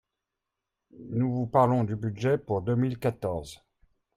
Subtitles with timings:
[1.11, 3.61] Nous vous parlons du budget pour deux mille quatorze